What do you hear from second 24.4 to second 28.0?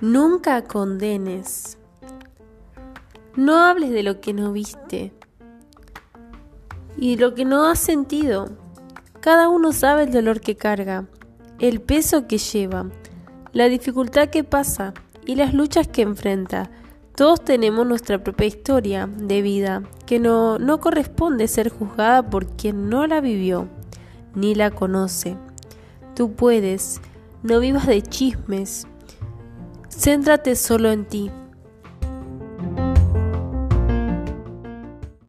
la conoce. Tú puedes, no vivas